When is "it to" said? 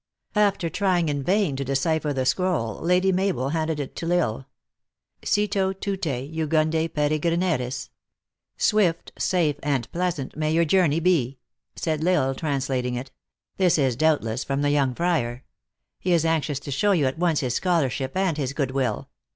3.79-4.11